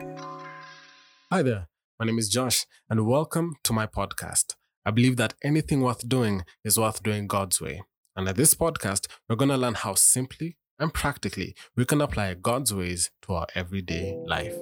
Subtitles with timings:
[0.00, 1.66] Hi there,
[1.98, 4.54] my name is Josh, and welcome to my podcast.
[4.86, 7.82] I believe that anything worth doing is worth doing God's way.
[8.14, 12.34] And at this podcast, we're going to learn how simply and practically we can apply
[12.34, 14.54] God's ways to our everyday life.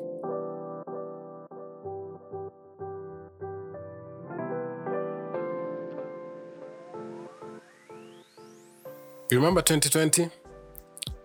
[9.31, 10.31] You remember 2020?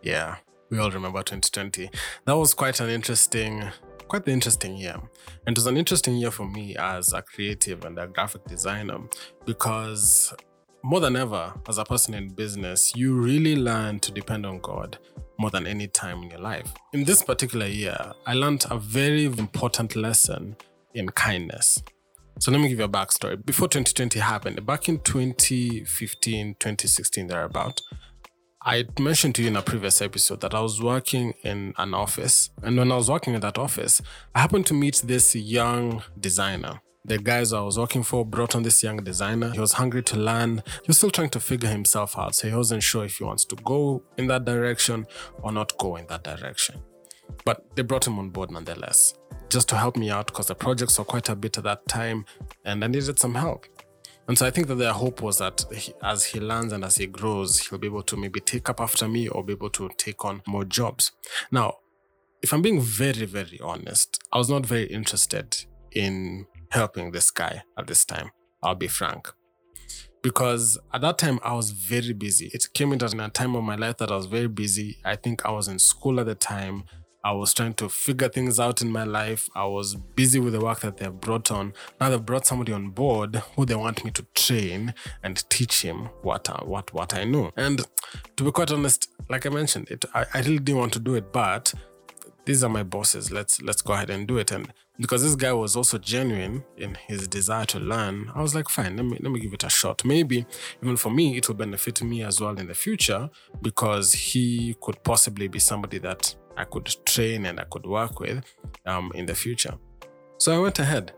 [0.03, 0.37] Yeah,
[0.69, 1.89] we all remember 2020.
[2.25, 3.63] That was quite an interesting,
[4.11, 4.95] quite the interesting year.
[5.47, 8.99] And it was an interesting year for me as a creative and a graphic designer
[9.45, 10.33] because
[10.83, 14.97] more than ever, as a person in business, you really learn to depend on God
[15.39, 16.73] more than any time in your life.
[16.91, 20.57] In this particular year, I learned a very important lesson
[20.93, 21.81] in kindness.
[22.39, 23.45] So let me give you a backstory.
[23.45, 27.81] Before 2020 happened, back in 2015, 2016, thereabout,
[28.63, 32.51] I mentioned to you in a previous episode that I was working in an office.
[32.61, 34.03] And when I was working in that office,
[34.35, 36.79] I happened to meet this young designer.
[37.03, 39.49] The guys I was working for brought on this young designer.
[39.49, 40.61] He was hungry to learn.
[40.83, 42.35] He was still trying to figure himself out.
[42.35, 45.07] So he wasn't sure if he wants to go in that direction
[45.41, 46.83] or not go in that direction.
[47.43, 49.15] But they brought him on board nonetheless,
[49.49, 52.25] just to help me out because the projects were quite a bit at that time
[52.63, 53.65] and I needed some help.
[54.31, 56.95] And so I think that their hope was that he, as he learns and as
[56.95, 59.89] he grows, he'll be able to maybe take up after me or be able to
[59.97, 61.11] take on more jobs.
[61.51, 61.79] Now,
[62.41, 67.63] if I'm being very, very honest, I was not very interested in helping this guy
[67.77, 68.31] at this time.
[68.63, 69.27] I'll be frank.
[70.23, 72.49] Because at that time, I was very busy.
[72.53, 74.97] It came in at a time of my life that I was very busy.
[75.03, 76.85] I think I was in school at the time.
[77.23, 79.49] I was trying to figure things out in my life.
[79.55, 81.73] I was busy with the work that they've brought on.
[81.99, 86.09] Now they've brought somebody on board who they want me to train and teach him
[86.21, 87.51] what I, what what I know.
[87.55, 87.81] And
[88.37, 91.15] to be quite honest, like I mentioned, it I, I really didn't want to do
[91.15, 91.73] it, but
[92.45, 93.31] these are my bosses.
[93.31, 94.51] Let's let's go ahead and do it.
[94.51, 98.69] And because this guy was also genuine in his desire to learn, I was like,
[98.69, 100.03] fine, let me let me give it a shot.
[100.03, 100.45] Maybe
[100.81, 103.29] even for me, it will benefit me as well in the future
[103.61, 108.43] because he could possibly be somebody that I could train and I could work with
[108.85, 109.73] um, in the future.
[110.37, 111.13] So I went ahead.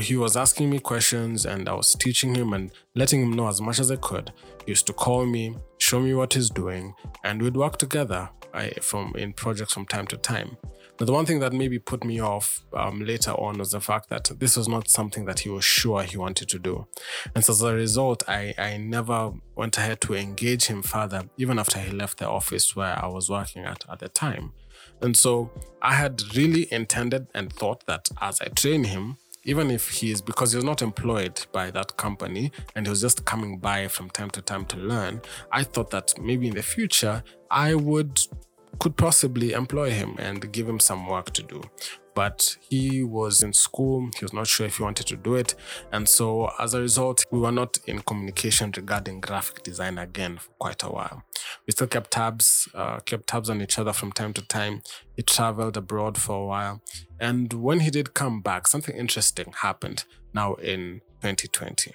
[0.00, 3.60] He was asking me questions and I was teaching him and letting him know as
[3.60, 4.32] much as I could.
[4.64, 5.56] He used to call me,
[5.90, 10.06] show me what he's doing, and we'd work together I, from in projects from time
[10.06, 10.56] to time.
[10.96, 14.08] But the one thing that maybe put me off um, later on was the fact
[14.10, 16.86] that this was not something that he was sure he wanted to do.
[17.34, 21.58] And so as a result, I, I never went ahead to engage him further, even
[21.58, 24.52] after he left the office where I was working at at the time.
[25.02, 25.50] And so
[25.82, 30.52] I had really intended and thought that as I train him, even if he's because
[30.52, 34.30] he was not employed by that company and he was just coming by from time
[34.30, 38.20] to time to learn, I thought that maybe in the future I would
[38.78, 41.62] could possibly employ him and give him some work to do.
[42.14, 45.54] But he was in school, he was not sure if he wanted to do it.
[45.92, 50.50] And so as a result, we were not in communication regarding graphic design again for
[50.58, 51.22] quite a while.
[51.66, 54.82] We still kept tabs, uh, kept tabs on each other from time to time.
[55.16, 56.82] He traveled abroad for a while.
[57.18, 60.04] And when he did come back, something interesting happened
[60.34, 61.92] now in 2020.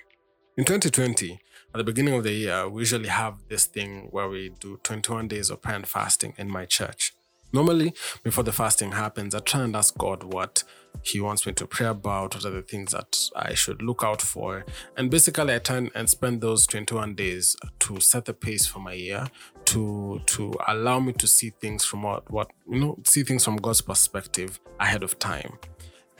[0.57, 1.39] In 2020,
[1.75, 5.27] at the beginning of the year, we usually have this thing where we do 21
[5.27, 7.13] days of prayer and fasting in my church.
[7.51, 7.93] Normally,
[8.23, 10.63] before the fasting happens, I try and ask God what
[11.01, 14.21] He wants me to pray about, what are the things that I should look out
[14.21, 14.63] for.
[14.95, 18.93] And basically, I try and spend those 21 days to set the pace for my
[18.93, 19.27] year,
[19.65, 23.57] to to allow me to see things from what, what you know, see things from
[23.57, 25.59] God's perspective ahead of time.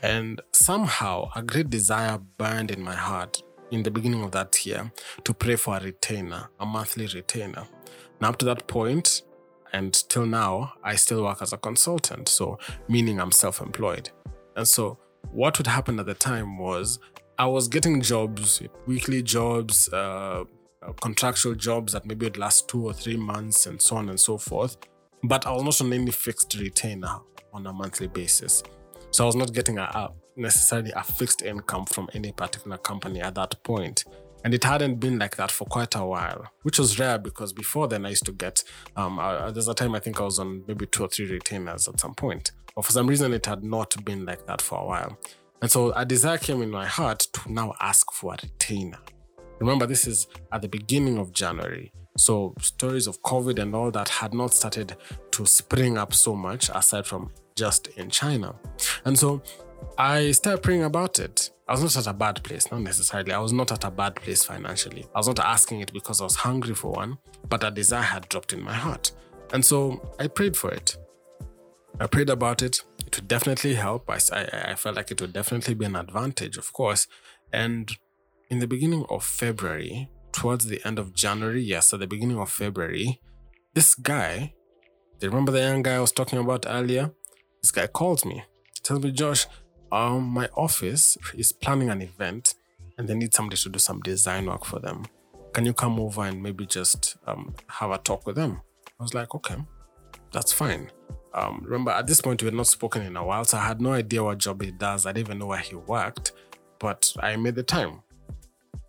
[0.02, 4.90] And somehow, a great desire burned in my heart in the beginning of that year
[5.24, 7.64] to pray for a retainer, a monthly retainer.
[8.20, 9.22] Now, up to that point,
[9.72, 14.10] and till now, I still work as a consultant, so meaning I'm self employed.
[14.56, 14.98] And so,
[15.30, 16.98] what would happen at the time was
[17.38, 20.44] I was getting jobs, weekly jobs, uh,
[21.02, 24.38] contractual jobs that maybe would last two or three months, and so on and so
[24.38, 24.76] forth.
[25.22, 27.16] But I was not on any fixed retainer
[27.52, 28.62] on a monthly basis.
[29.10, 33.34] So I was not getting a necessarily a fixed income from any particular company at
[33.34, 34.04] that point.
[34.44, 37.88] And it hadn't been like that for quite a while, which was rare because before
[37.88, 38.62] then I used to get,
[38.94, 41.88] um, uh, there's a time I think I was on maybe two or three retainers
[41.88, 42.52] at some point.
[42.74, 45.18] But for some reason, it had not been like that for a while.
[45.62, 48.98] And so a desire came in my heart to now ask for a retainer.
[49.58, 51.92] Remember, this is at the beginning of January.
[52.18, 54.96] So stories of COVID and all that had not started
[55.32, 58.54] to spring up so much aside from just in China.
[59.04, 59.42] And so
[59.98, 61.50] I started praying about it.
[61.68, 63.32] I was not at a bad place, not necessarily.
[63.32, 65.06] I was not at a bad place financially.
[65.14, 67.18] I was not asking it because I was hungry for one,
[67.48, 69.12] but a desire had dropped in my heart.
[69.52, 70.96] And so I prayed for it.
[71.98, 72.82] I prayed about it.
[73.06, 74.08] It would definitely help.
[74.08, 77.08] I, I, I felt like it would definitely be an advantage, of course.
[77.52, 77.90] And
[78.48, 82.50] in the beginning of February, towards the end of January, yes, at the beginning of
[82.50, 83.20] February,
[83.74, 84.54] this guy,
[85.18, 87.12] do you remember the young guy I was talking about earlier?
[87.62, 88.44] This guy calls me,
[88.82, 89.46] tells me, Josh,
[89.92, 92.54] um, my office is planning an event
[92.98, 95.04] and they need somebody to do some design work for them.
[95.52, 98.60] Can you come over and maybe just um, have a talk with them?
[98.98, 99.56] I was like, okay,
[100.32, 100.90] that's fine.
[101.34, 103.80] Um, remember, at this point, we had not spoken in a while, so I had
[103.80, 105.04] no idea what job he does.
[105.06, 106.32] I didn't even know where he worked,
[106.78, 108.02] but I made the time.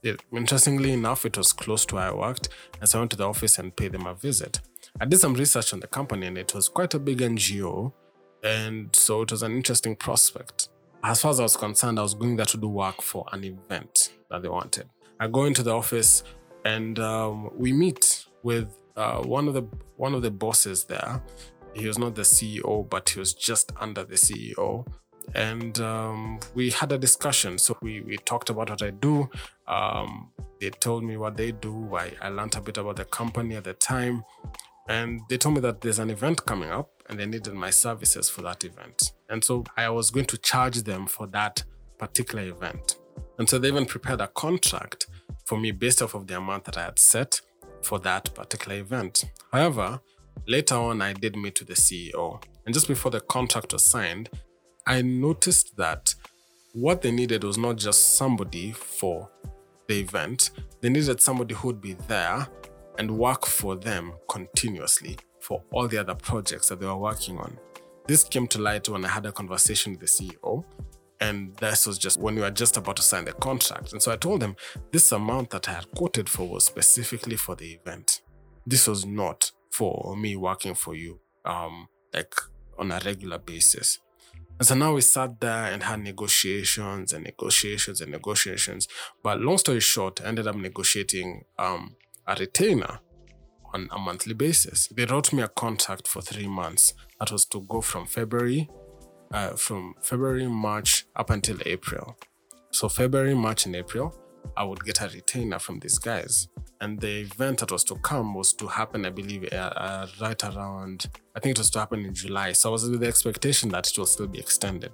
[0.02, 3.18] It, interestingly enough, it was close to where I worked, and so I went to
[3.18, 4.62] the office and paid them a visit.
[5.00, 7.92] I did some research on the company, and it was quite a big NGO,
[8.44, 10.70] and so it was an interesting prospect.
[11.08, 13.46] As far as I was concerned, I was going there to do work for an
[13.46, 14.90] event that they wanted.
[15.22, 16.24] I go into the office,
[16.66, 18.68] and um, we meet with
[18.98, 19.62] uh, one of the
[19.96, 21.24] one of the bosses there.
[21.74, 24.86] He was not the CEO, but he was just under the CEO
[25.36, 27.58] and um, we had a discussion.
[27.58, 29.30] So we, we talked about what I do.
[29.68, 31.96] Um, they told me what they do.
[31.96, 34.24] I, I learned a bit about the company at the time.
[34.88, 38.30] And they told me that there's an event coming up and they needed my services
[38.30, 39.14] for that event.
[39.30, 41.64] And so I was going to charge them for that
[41.98, 42.98] particular event.
[43.38, 45.08] And so they even prepared a contract
[45.46, 47.42] for me based off of the amount that I had set
[47.82, 49.26] for that particular event.
[49.52, 50.02] However,
[50.48, 52.42] later on, I did meet with the CEO.
[52.66, 54.30] And just before the contract was signed,
[54.86, 56.14] I noticed that
[56.74, 59.30] what they needed was not just somebody for
[59.88, 60.52] the event,
[60.82, 62.48] they needed somebody who would be there
[62.98, 65.18] and work for them continuously
[65.48, 67.58] for all the other projects that they were working on.
[68.06, 70.66] This came to light when I had a conversation with the CEO,
[71.22, 73.94] and this was just when we were just about to sign the contract.
[73.94, 74.58] And so I told them
[74.92, 78.22] this amount that I had quoted for was specifically for the event.
[78.66, 82.36] This was not for me working for you, um, like
[82.78, 84.00] on a regular basis.
[84.60, 88.88] And so now we sat there and had negotiations and negotiations and negotiations.
[89.24, 91.96] But long story short, I ended up negotiating um,
[92.26, 93.00] a retainer
[93.74, 94.88] on a monthly basis.
[94.88, 98.70] They wrote me a contract for three months that was to go from February,
[99.32, 102.18] uh, from February, March up until April.
[102.72, 104.14] So February, March, and April,
[104.56, 106.48] I would get a retainer from these guys.
[106.80, 110.42] And the event that was to come was to happen, I believe, uh, uh, right
[110.44, 112.52] around, I think it was to happen in July.
[112.52, 114.92] So I was with the expectation that it will still be extended.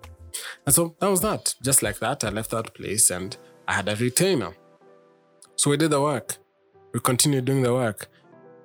[0.66, 1.56] And so that was that.
[1.62, 3.36] Just like that, I left that place and
[3.68, 4.56] I had a retainer.
[5.56, 6.38] So we did the work.
[6.94, 8.10] We continued doing the work.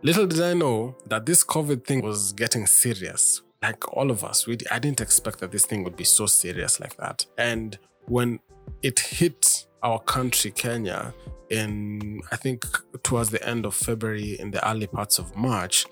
[0.03, 3.43] Little did I know that this COVID thing was getting serious.
[3.61, 6.79] Like all of us, we, I didn't expect that this thing would be so serious
[6.79, 7.27] like that.
[7.37, 8.39] And when
[8.85, 11.13] it hit our country, Kenya,
[11.51, 12.65] in I think
[13.03, 15.85] towards the end of February, in the early parts of March,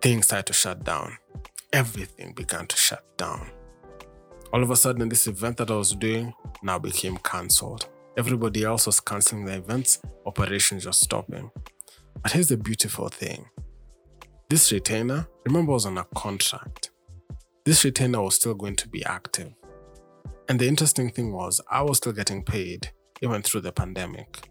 [0.00, 1.18] things started to shut down.
[1.74, 3.50] Everything began to shut down.
[4.50, 7.86] All of a sudden, this event that I was doing now became cancelled.
[8.16, 11.50] Everybody else was canceling the events, operations were stopping.
[12.22, 13.46] But here's the beautiful thing
[14.48, 16.90] this retainer, remember, was on a contract.
[17.64, 19.52] This retainer was still going to be active.
[20.48, 22.90] And the interesting thing was, I was still getting paid
[23.22, 24.48] even through the pandemic.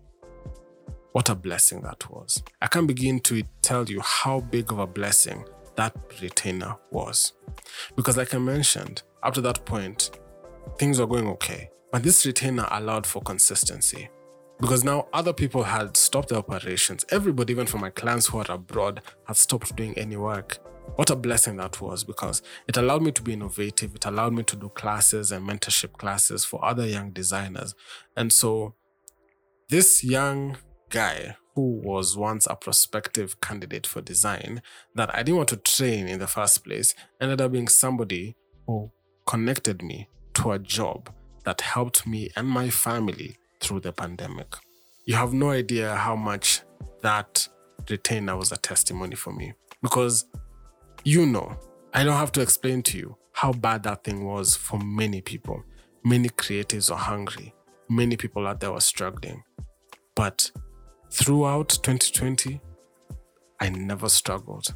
[1.11, 2.41] What a blessing that was.
[2.59, 5.45] I can't begin to tell you how big of a blessing
[5.75, 7.33] that retainer was.
[7.95, 10.19] Because, like I mentioned, up to that point,
[10.79, 11.69] things were going okay.
[11.91, 14.09] But this retainer allowed for consistency.
[14.63, 17.03] Because now other people had stopped their operations.
[17.11, 20.59] Everybody, even from my clients who are abroad, had stopped doing any work.
[20.95, 23.93] What a blessing that was because it allowed me to be innovative.
[23.93, 27.75] It allowed me to do classes and mentorship classes for other young designers.
[28.15, 28.73] And so,
[29.67, 30.55] this young
[30.89, 34.61] guy who was once a prospective candidate for design
[34.95, 38.93] that I didn't want to train in the first place ended up being somebody who
[39.27, 44.55] connected me to a job that helped me and my family through the pandemic.
[45.05, 46.61] You have no idea how much
[47.01, 47.47] that
[47.89, 50.25] retainer was a testimony for me because
[51.03, 51.57] you know,
[51.93, 55.63] I don't have to explain to you how bad that thing was for many people.
[56.05, 57.53] Many creatives are hungry.
[57.89, 59.43] Many people out there were struggling.
[60.15, 60.51] But
[61.11, 62.61] throughout 2020,
[63.59, 64.73] I never struggled.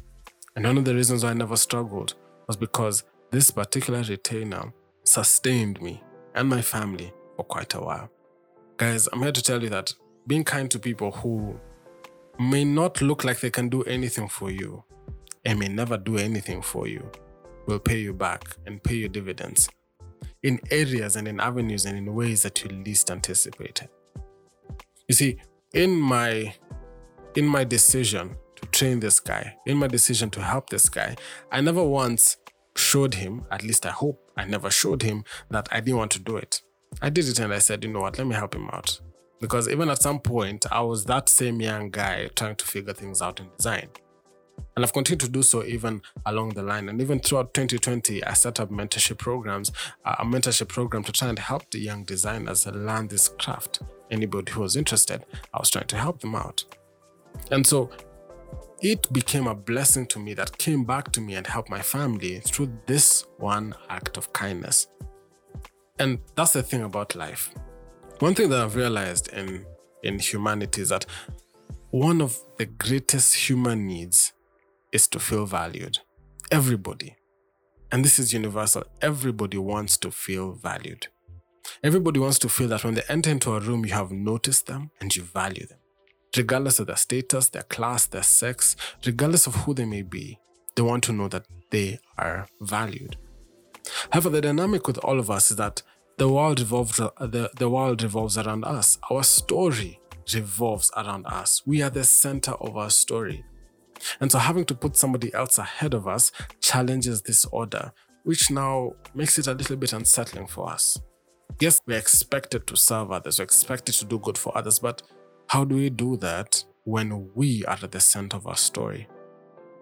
[0.54, 2.14] And one of the reasons why I never struggled
[2.46, 4.72] was because this particular retainer
[5.04, 6.02] sustained me
[6.34, 8.10] and my family for quite a while.
[8.78, 9.92] Guys, I'm here to tell you that
[10.28, 11.58] being kind to people who
[12.38, 14.84] may not look like they can do anything for you
[15.44, 17.10] and may never do anything for you
[17.66, 19.68] will pay you back and pay you dividends
[20.44, 23.88] in areas and in avenues and in ways that you least anticipated.
[25.08, 25.38] You see,
[25.74, 26.54] in my
[27.34, 31.16] in my decision to train this guy, in my decision to help this guy,
[31.50, 32.36] I never once
[32.76, 36.20] showed him, at least I hope I never showed him that I didn't want to
[36.20, 36.62] do it.
[37.00, 39.00] I did it and I said, you know what, let me help him out.
[39.40, 43.22] Because even at some point, I was that same young guy trying to figure things
[43.22, 43.88] out in design.
[44.74, 46.88] And I've continued to do so even along the line.
[46.88, 49.70] And even throughout 2020, I set up mentorship programs,
[50.04, 53.80] a mentorship program to try and help the young designers learn this craft.
[54.10, 56.64] Anybody who was interested, I was trying to help them out.
[57.52, 57.90] And so
[58.80, 62.40] it became a blessing to me that came back to me and helped my family
[62.40, 64.88] through this one act of kindness.
[65.98, 67.50] And that's the thing about life.
[68.20, 69.64] One thing that I've realized in,
[70.02, 71.06] in humanity is that
[71.90, 74.32] one of the greatest human needs
[74.92, 75.98] is to feel valued.
[76.50, 77.16] Everybody.
[77.90, 78.84] And this is universal.
[79.00, 81.08] Everybody wants to feel valued.
[81.82, 84.90] Everybody wants to feel that when they enter into a room, you have noticed them
[85.00, 85.78] and you value them.
[86.36, 90.38] Regardless of their status, their class, their sex, regardless of who they may be,
[90.74, 93.16] they want to know that they are valued.
[94.10, 95.82] However, the dynamic with all of us is that
[96.18, 98.98] the world revolves uh, the, the world revolves around us.
[99.10, 100.00] Our story
[100.34, 101.62] revolves around us.
[101.64, 103.44] We are the center of our story.
[104.20, 107.92] And so having to put somebody else ahead of us challenges this order,
[108.24, 111.00] which now makes it a little bit unsettling for us.
[111.60, 115.02] Yes, we're expected to serve others, we're expected to do good for others, but
[115.48, 119.08] how do we do that when we are at the center of our story?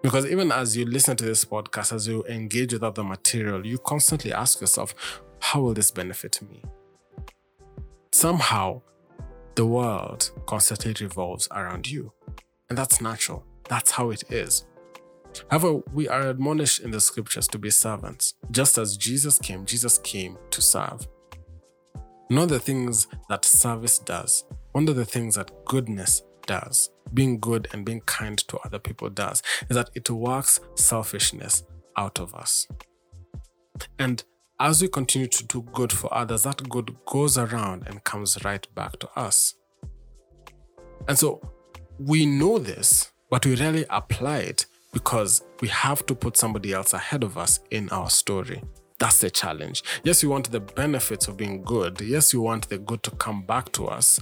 [0.07, 3.77] Because even as you listen to this podcast, as you engage with other material, you
[3.77, 4.95] constantly ask yourself,
[5.41, 6.63] how will this benefit me?
[8.13, 8.83] Somehow,
[9.55, 12.13] the world constantly revolves around you.
[12.69, 13.43] And that's natural.
[13.67, 14.65] That's how it is.
[15.51, 18.35] However, we are admonished in the scriptures to be servants.
[18.49, 21.05] Just as Jesus came, Jesus came to serve.
[22.31, 27.67] Of the things that service does, one of the things that goodness does, being good
[27.71, 31.63] and being kind to other people does, is that it works selfishness
[31.95, 32.67] out of us.
[33.99, 34.23] And
[34.59, 38.67] as we continue to do good for others, that good goes around and comes right
[38.73, 39.53] back to us.
[41.07, 41.41] And so
[41.99, 46.93] we know this but we rarely apply it because we have to put somebody else
[46.93, 48.63] ahead of us in our story.
[48.99, 49.83] That's the challenge.
[50.03, 52.01] Yes, we want the benefits of being good.
[52.01, 54.19] Yes, we want the good to come back to us.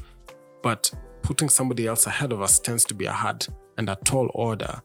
[0.61, 0.91] But
[1.25, 4.81] putting somebody else ahead of us tends to be a hard and a tall order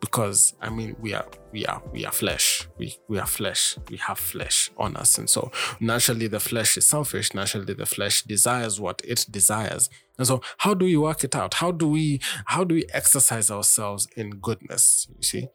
[0.00, 2.68] because I mean we are we are we are flesh.
[2.78, 3.76] We we are flesh.
[3.90, 5.18] We have flesh on us.
[5.18, 7.34] And so naturally the flesh is selfish.
[7.34, 9.90] Naturally the flesh desires what it desires.
[10.16, 11.54] And so how do we work it out?
[11.54, 15.08] How do we how do we exercise ourselves in goodness?
[15.16, 15.48] You see?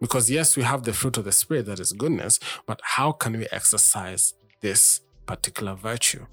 [0.00, 3.34] Because yes, we have the fruit of the spirit that is goodness, but how can
[3.34, 4.32] we exercise
[4.62, 6.26] this particular virtue?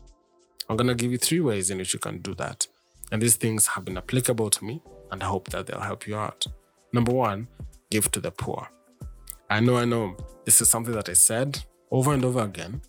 [0.70, 2.68] I'm gonna give you three ways in which you can do that.
[3.12, 6.16] And these things have been applicable to me, and I hope that they'll help you
[6.16, 6.46] out.
[6.94, 7.48] Number one,
[7.90, 8.68] give to the poor.
[9.50, 12.82] I know, I know, this is something that I said over and over again.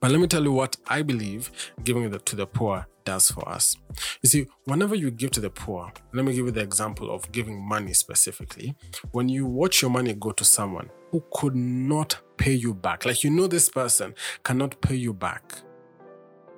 [0.00, 1.50] But let me tell you what I believe
[1.82, 3.76] giving to the poor does for us.
[4.22, 7.30] You see, whenever you give to the poor, let me give you the example of
[7.32, 8.76] giving money specifically.
[9.12, 13.24] When you watch your money go to someone who could not pay you back, like
[13.24, 15.54] you know this person cannot pay you back,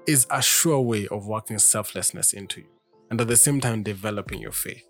[0.07, 2.67] is a sure way of working selflessness into you
[3.11, 4.87] and at the same time developing your faith.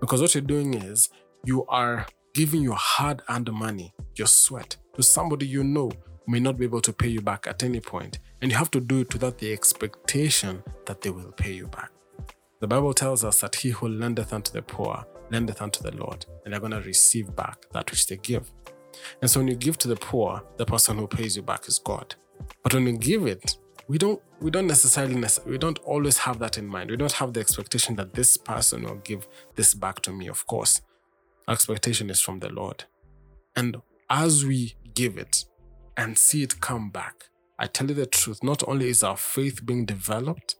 [0.00, 1.08] Because what you're doing is
[1.44, 5.90] you are giving your hard earned money, your sweat, to somebody you know
[6.26, 8.80] may not be able to pay you back at any point, and you have to
[8.80, 11.90] do it without the expectation that they will pay you back.
[12.60, 16.26] The Bible tells us that he who lendeth unto the poor lendeth unto the Lord,
[16.44, 18.52] and they're going to receive back that which they give.
[19.20, 21.78] And so when you give to the poor, the person who pays you back is
[21.78, 22.14] God.
[22.62, 23.56] But when you give it,
[23.88, 26.90] we don't we don't necessarily we don't always have that in mind.
[26.90, 30.28] We don't have the expectation that this person will give this back to me.
[30.28, 30.80] Of course,
[31.46, 32.84] our expectation is from the Lord,
[33.56, 33.76] and
[34.10, 35.44] as we give it
[35.96, 38.42] and see it come back, I tell you the truth.
[38.42, 40.56] Not only is our faith being developed,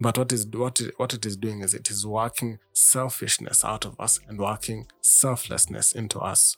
[0.00, 3.84] but what is what it, what it is doing is it is working selfishness out
[3.84, 6.56] of us and working selflessness into us.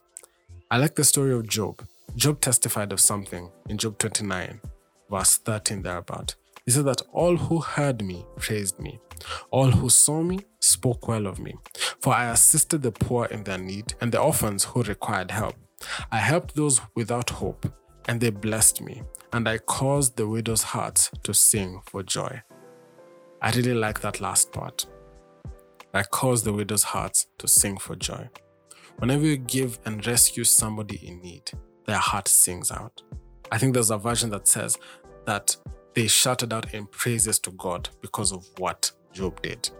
[0.71, 1.87] I like the story of Job.
[2.17, 4.61] Job testified of something in Job 29
[5.11, 6.35] verse 13 thereabout.
[6.65, 8.99] He said that all who heard me praised me.
[9.51, 11.55] All who saw me spoke well of me.
[12.01, 15.55] For I assisted the poor in their need and the orphans who required help.
[16.11, 17.67] I helped those without hope,
[18.09, 19.03] and they blessed me.
[19.33, 22.43] And I caused the widow's hearts to sing for joy.
[23.41, 24.87] I really like that last part.
[25.95, 28.29] I caused the widow's hearts to sing for joy.
[28.99, 31.51] Whenever you give and rescue somebody in need,
[31.87, 33.03] their heart sings out.
[33.51, 34.79] I think there's a version that says
[35.27, 35.57] that
[35.95, 39.71] they shouted out in praises to God because of what Job did.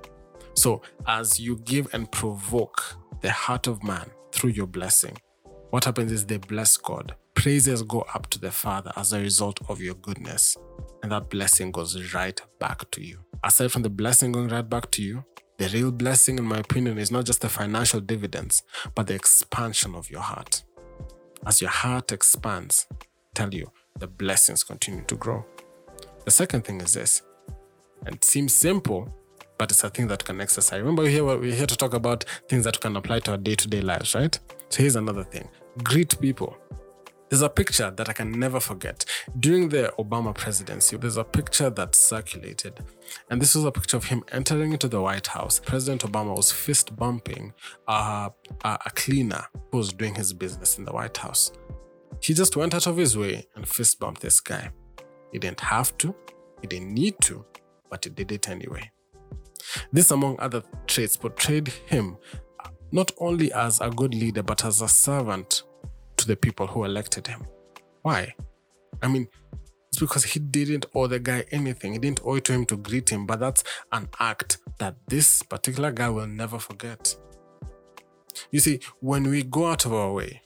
[0.55, 5.19] So, as you give and provoke the heart of man through your blessing,
[5.71, 9.61] what happens is they bless God praises go up to the Father as a result
[9.69, 10.57] of your goodness.
[11.03, 13.21] And that blessing goes right back to you.
[13.45, 15.25] Aside from the blessing going right back to you,
[15.59, 18.63] the real blessing, in my opinion, is not just the financial dividends,
[18.95, 20.65] but the expansion of your heart.
[21.47, 22.87] As your heart expands,
[23.37, 25.45] tell you, the blessings continue to grow.
[26.25, 27.23] The second thing is this,
[28.05, 29.15] and it seems simple,
[29.59, 30.81] but it's a thing that can exercise.
[30.81, 33.55] Remember, we're here, we're here to talk about things that can apply to our day
[33.55, 34.39] to day lives, right?
[34.71, 35.49] So here's another thing
[35.83, 36.57] greet people.
[37.29, 39.05] There's a picture that I can never forget.
[39.41, 42.79] During the Obama presidency, there's a picture that circulated.
[43.29, 45.59] And this was a picture of him entering into the White House.
[45.59, 47.53] President Obama was fist bumping
[47.89, 48.31] a,
[48.65, 51.51] a, a cleaner who was doing his business in the White House.
[52.21, 54.71] He just went out of his way and fist bumped this guy.
[55.33, 56.15] He didn't have to,
[56.61, 57.45] he didn't need to,
[57.91, 58.91] but he did it anyway.
[59.93, 62.17] This, among other traits, portrayed him
[62.65, 65.63] uh, not only as a good leader, but as a servant
[66.17, 67.47] to the people who elected him.
[68.03, 68.35] Why?
[69.03, 69.29] I mean,
[69.89, 71.93] it's because he didn't owe the guy anything.
[71.93, 75.43] He didn't owe it to him to greet him, but that's an act that this
[75.43, 77.17] particular guy will never forget.
[78.51, 80.43] You see, when we go out of our way,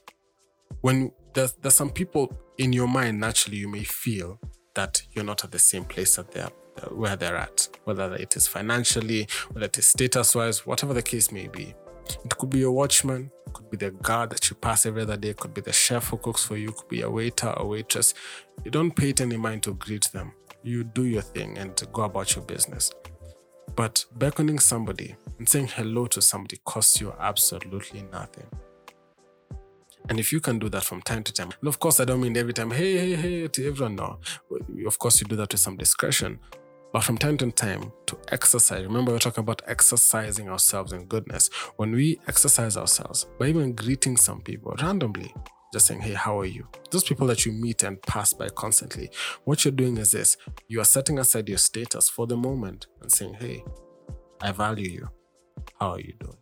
[0.81, 4.39] when there's, there's some people in your mind, naturally, you may feel
[4.75, 6.51] that you're not at the same place that they're
[6.89, 11.31] where they're at, whether it is financially, whether it is status wise, whatever the case
[11.31, 11.73] may be.
[12.25, 15.17] It could be your watchman, it could be the guard that you pass every other
[15.17, 18.13] day, could be the chef who cooks for you, could be a waiter or waitress.
[18.63, 20.33] You don't pay it any mind to greet them.
[20.63, 22.91] You do your thing and go about your business.
[23.75, 28.47] But beckoning somebody and saying hello to somebody costs you absolutely nothing.
[30.09, 32.21] And if you can do that from time to time, and of course, I don't
[32.21, 34.19] mean every time, hey, hey, hey, to everyone, no.
[34.85, 36.39] Of course, you do that with some discretion.
[36.91, 41.49] But from time to time, to exercise, remember we're talking about exercising ourselves in goodness.
[41.77, 45.33] When we exercise ourselves by even greeting some people randomly,
[45.71, 46.67] just saying, hey, how are you?
[46.89, 49.09] Those people that you meet and pass by constantly,
[49.45, 50.35] what you're doing is this
[50.67, 53.63] you are setting aside your status for the moment and saying, hey,
[54.41, 55.07] I value you.
[55.79, 56.37] How are you doing?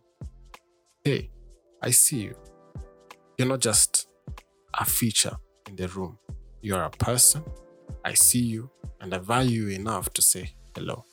[1.04, 1.30] Hey,
[1.80, 2.34] I see you.
[3.40, 4.06] You're not just
[4.78, 5.34] a feature
[5.66, 6.18] in the room,
[6.60, 7.42] you're a person.
[8.04, 8.68] I see you
[9.00, 11.06] and I value you enough to say hello.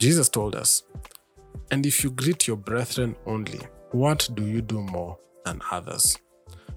[0.00, 0.82] Jesus told us,
[1.70, 3.60] And if you greet your brethren only,
[3.92, 6.18] what do you do more than others?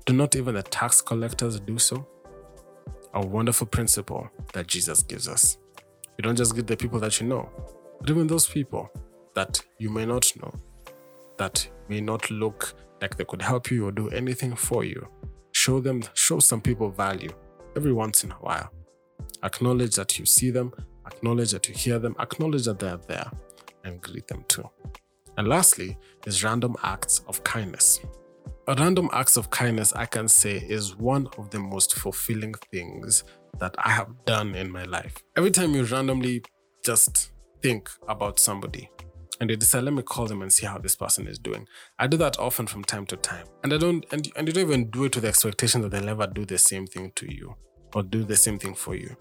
[0.05, 2.07] Do not even the tax collectors do so?
[3.15, 5.57] A wonderful principle that Jesus gives us.
[6.19, 7.49] You don't just greet the people that you know,
[7.99, 8.87] but even those people
[9.33, 10.53] that you may not know,
[11.39, 15.08] that may not look like they could help you or do anything for you.
[15.54, 17.32] Show them, show some people value
[17.75, 18.71] every once in a while.
[19.41, 20.71] Acknowledge that you see them,
[21.08, 23.32] acknowledge that you hear them, acknowledge that they're there,
[23.84, 24.69] and greet them too.
[25.38, 25.97] And lastly,
[26.28, 28.02] is random acts of kindness.
[28.67, 33.23] A random acts of kindness, I can say, is one of the most fulfilling things
[33.60, 35.15] that I have done in my life.
[35.38, 36.43] Every time you randomly
[36.84, 38.89] just think about somebody
[39.39, 41.65] and you decide, let me call them and see how this person is doing.
[41.97, 43.45] I do that often from time to time.
[43.63, 46.10] And I don't and, and you don't even do it with the expectation that they'll
[46.10, 47.56] ever do the same thing to you
[47.95, 49.15] or do the same thing for you.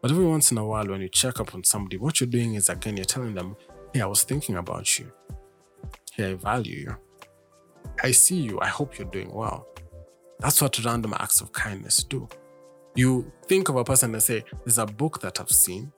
[0.00, 2.54] But every once in a while, when you check up on somebody, what you're doing
[2.54, 3.56] is again, you're telling them,
[3.92, 5.10] Hey, I was thinking about you.
[6.12, 6.96] Hey, I value you.
[8.02, 8.60] I see you.
[8.60, 9.66] I hope you're doing well.
[10.40, 12.28] That's what random acts of kindness do.
[12.94, 15.92] You think of a person and say, There's a book that I've seen.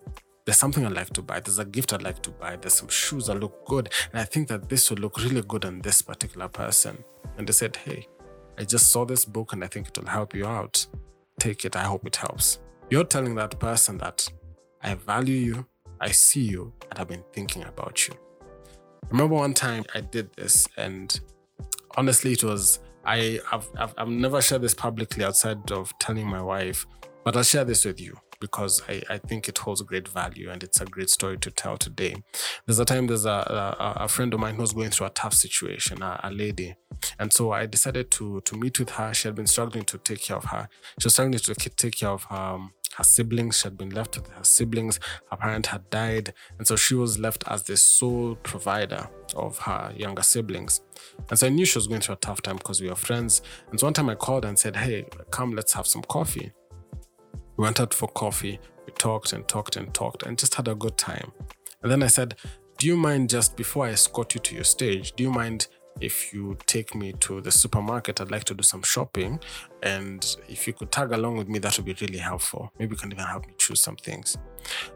[0.46, 1.40] There's something I'd like to buy.
[1.40, 2.54] There's a gift I'd like to buy.
[2.54, 3.92] There's some shoes that look good.
[4.12, 7.02] And I think that this would look really good on this particular person.
[7.36, 8.06] And they said, Hey,
[8.56, 10.86] I just saw this book and I think it will help you out
[11.40, 11.74] take it.
[11.74, 12.60] I hope it helps.
[12.90, 14.28] You're telling that person that
[14.82, 15.66] I value you,
[16.00, 18.14] I see you, and I've been thinking about you.
[19.10, 21.18] remember one time I did this, and
[21.96, 26.42] honestly, it was I, have I've, I've never shared this publicly outside of telling my
[26.42, 26.86] wife,
[27.24, 30.62] but I'll share this with you because I, I think it holds great value and
[30.62, 32.16] it's a great story to tell today.
[32.66, 33.30] There's a time there's a,
[33.78, 36.74] a, a friend of mine who's going through a tough situation, a, a, lady.
[37.18, 39.12] And so I decided to to meet with her.
[39.14, 40.68] She had been struggling to take care of her.
[41.00, 43.58] She was struggling to take care of her, um, her siblings.
[43.58, 44.98] She had been left with her siblings.
[45.30, 46.32] Her parent had died.
[46.58, 50.80] And so she was left as the sole provider of her younger siblings.
[51.28, 53.42] And so I knew she was going through a tough time because we were friends.
[53.70, 56.52] And so one time I called and said, Hey, come, let's have some coffee.
[57.56, 58.60] We went out for coffee.
[58.86, 61.32] We talked and talked and talked and just had a good time.
[61.82, 62.36] And then I said,
[62.78, 65.68] Do you mind just before I escort you to your stage, do you mind
[66.00, 68.20] if you take me to the supermarket?
[68.20, 69.40] I'd like to do some shopping.
[69.82, 72.70] And if you could tag along with me, that would be really helpful.
[72.78, 74.36] Maybe you can even help me choose some things.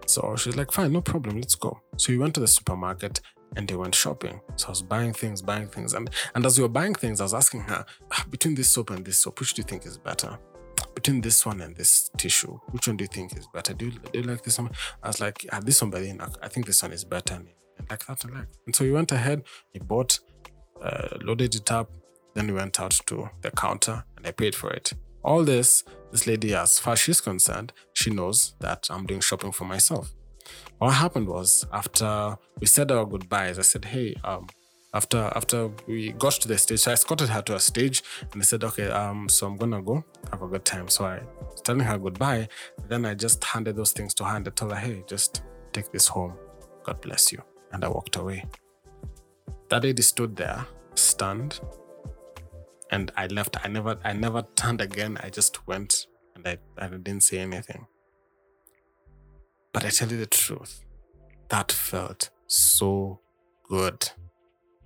[0.06, 1.80] So she's like, Fine, no problem, let's go.
[1.96, 3.20] So we went to the supermarket
[3.56, 4.40] and they went shopping.
[4.56, 5.94] So I was buying things, buying things.
[5.94, 8.90] And, and as we were buying things, I was asking her, ah, between this soap
[8.90, 10.38] and this soap, which do you think is better?
[10.94, 13.74] Between this one and this tissue, which one do you think is better?
[13.74, 14.70] Do you, do you like this one?
[15.02, 17.34] I was like, ah, this one, but then I think this one is better.
[17.34, 17.48] And,
[17.88, 18.48] like that and like.
[18.66, 20.18] And so we went ahead, we bought,
[20.82, 21.90] uh, loaded it up,
[22.34, 24.92] then we went out to the counter and I paid for it.
[25.22, 29.52] All this, this lady, as far as she's concerned, she knows that I'm doing shopping
[29.52, 30.12] for myself.
[30.78, 34.46] What happened was after we said our goodbyes, I said, "Hey, um,
[34.92, 38.42] after after we got to the stage, so I escorted her to a stage, and
[38.42, 40.04] I said, "Okay, um, so I'm gonna go.
[40.30, 42.48] Have a good time." So I was telling her goodbye.
[42.88, 45.92] Then I just handed those things to her and I told her, "Hey, just take
[45.92, 46.34] this home.
[46.84, 48.44] God bless you." And I walked away.
[49.68, 51.60] That lady stood there, stunned,
[52.90, 53.56] and I left.
[53.64, 55.16] I never, I never turned again.
[55.22, 57.86] I just went and I, I didn't say anything.
[59.72, 60.84] But I tell you the truth,
[61.48, 63.20] that felt so
[63.68, 64.10] good.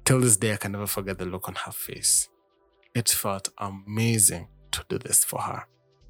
[0.05, 2.29] Till this day, I can never forget the look on her face.
[2.95, 5.65] It felt amazing to do this for her.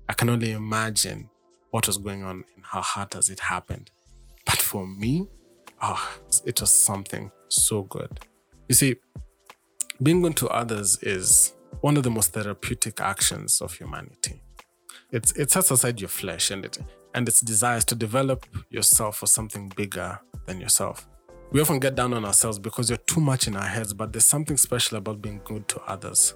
[0.09, 1.31] I can only imagine
[1.71, 3.91] what was going on in her heart as it happened.
[4.45, 5.29] But for me,
[5.81, 8.21] oh, it was something so good.
[8.69, 8.97] You see,
[10.03, 14.43] being good to others is one of the most therapeutic actions of humanity.
[15.13, 16.79] It's, it sets aside your flesh and it
[17.15, 21.07] and its desires to develop yourself for something bigger than yourself.
[21.55, 24.25] We often get down on ourselves because we're too much in our heads, but there's
[24.25, 26.35] something special about being good to others.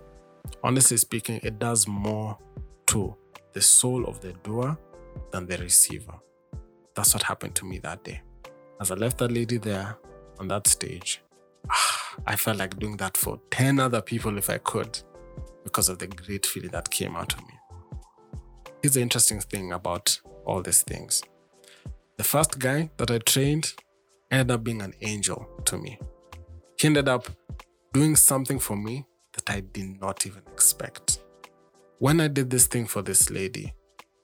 [0.63, 2.39] Honestly speaking, it does more
[2.87, 3.17] to
[3.53, 4.79] the soul of the doer
[5.33, 6.15] than the receiver.
[6.95, 8.23] That's what happened to me that day.
[8.81, 9.99] As I left that lady there
[10.39, 11.21] on that stage,
[11.69, 15.01] ah, I felt like doing that for 10 other people if I could
[15.65, 17.55] because of the great feeling that came out of me.
[18.83, 21.25] Here's the interesting thing about all these things.
[22.19, 23.75] The first guy that I trained
[24.31, 25.99] ended up being an angel to me.
[26.79, 27.29] He ended up
[27.93, 31.21] doing something for me that I did not even expect.
[31.99, 33.73] When I did this thing for this lady,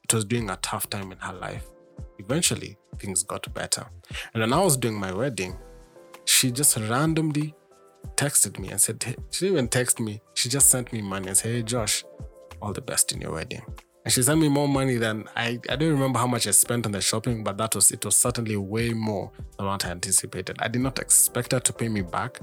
[0.04, 1.66] it was during a tough time in her life.
[2.18, 3.86] Eventually, things got better.
[4.32, 5.56] And when I was doing my wedding,
[6.24, 7.54] she just randomly
[8.16, 10.20] texted me and said, hey, she didn't even text me.
[10.34, 12.04] She just sent me money and said, Hey, Josh,
[12.60, 13.62] all the best in your wedding.
[14.04, 16.84] And she sent me more money than I, I don't remember how much I spent
[16.84, 20.56] on the shopping, but that was it was certainly way more than what I anticipated.
[20.60, 22.40] I did not expect her to pay me back.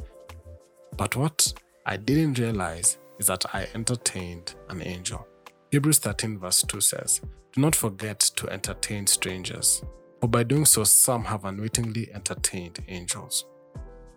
[0.97, 1.54] But what
[1.86, 5.28] I didn't realize is that I entertained an angel.
[5.71, 7.21] Hebrews 13, verse 2 says,
[7.54, 9.84] Do not forget to entertain strangers,
[10.19, 13.45] for by doing so, some have unwittingly entertained angels.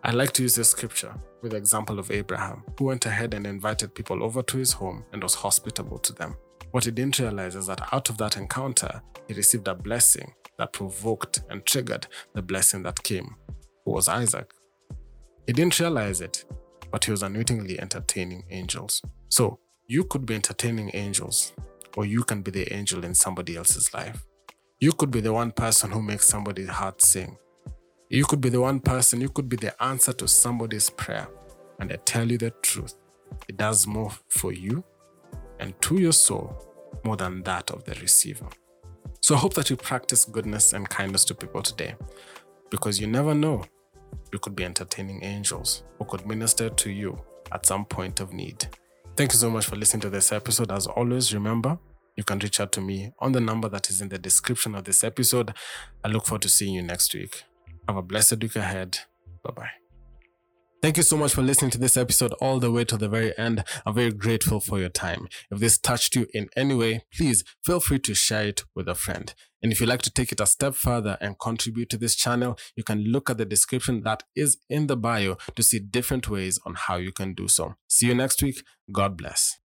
[0.02, 3.46] I like to use this scripture with the example of Abraham, who went ahead and
[3.46, 6.36] invited people over to his home and was hospitable to them.
[6.74, 10.72] What he didn't realize is that out of that encounter, he received a blessing that
[10.72, 13.36] provoked and triggered the blessing that came,
[13.84, 14.52] who was Isaac.
[15.46, 16.44] He didn't realize it,
[16.90, 19.00] but he was unwittingly entertaining angels.
[19.28, 21.52] So, you could be entertaining angels,
[21.96, 24.24] or you can be the angel in somebody else's life.
[24.80, 27.36] You could be the one person who makes somebody's heart sing.
[28.08, 31.28] You could be the one person, you could be the answer to somebody's prayer.
[31.78, 32.96] And I tell you the truth,
[33.46, 34.82] it does more for you
[35.64, 36.54] and to your soul
[37.04, 38.46] more than that of the receiver.
[39.22, 41.94] So I hope that you practice goodness and kindness to people today
[42.70, 43.64] because you never know.
[44.30, 47.18] You could be entertaining angels who could minister to you
[47.50, 48.66] at some point of need.
[49.16, 50.70] Thank you so much for listening to this episode.
[50.70, 51.78] As always, remember,
[52.14, 54.84] you can reach out to me on the number that is in the description of
[54.84, 55.54] this episode.
[56.04, 57.44] I look forward to seeing you next week.
[57.88, 58.98] Have a blessed week ahead.
[59.42, 59.83] Bye bye.
[60.84, 63.32] Thank you so much for listening to this episode all the way to the very
[63.38, 63.64] end.
[63.86, 65.28] I'm very grateful for your time.
[65.50, 68.94] If this touched you in any way, please feel free to share it with a
[68.94, 69.32] friend.
[69.62, 72.58] And if you'd like to take it a step further and contribute to this channel,
[72.76, 76.58] you can look at the description that is in the bio to see different ways
[76.66, 77.76] on how you can do so.
[77.88, 78.62] See you next week.
[78.92, 79.56] God bless.